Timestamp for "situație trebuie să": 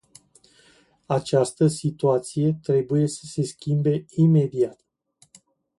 1.67-3.25